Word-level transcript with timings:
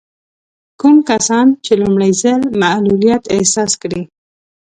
کوم 0.79 0.95
کسان 1.09 1.47
چې 1.65 1.73
لومړی 1.81 2.11
ځل 2.21 2.41
معلوليت 2.61 3.23
احساس 3.35 3.71
کړي. 3.81 4.01